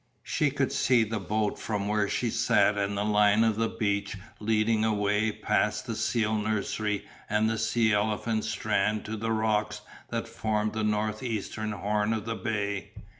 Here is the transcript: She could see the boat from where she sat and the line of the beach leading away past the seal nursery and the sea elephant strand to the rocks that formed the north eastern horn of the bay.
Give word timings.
She 0.23 0.49
could 0.49 0.71
see 0.71 1.03
the 1.03 1.19
boat 1.19 1.59
from 1.59 1.87
where 1.87 2.09
she 2.09 2.31
sat 2.31 2.75
and 2.75 2.97
the 2.97 3.05
line 3.05 3.43
of 3.43 3.55
the 3.55 3.69
beach 3.69 4.17
leading 4.39 4.83
away 4.83 5.31
past 5.31 5.85
the 5.85 5.95
seal 5.95 6.33
nursery 6.33 7.05
and 7.29 7.47
the 7.47 7.59
sea 7.59 7.93
elephant 7.93 8.43
strand 8.45 9.05
to 9.05 9.15
the 9.15 9.31
rocks 9.31 9.81
that 10.09 10.27
formed 10.27 10.73
the 10.73 10.83
north 10.83 11.21
eastern 11.21 11.73
horn 11.73 12.13
of 12.13 12.25
the 12.25 12.33
bay. 12.35 12.93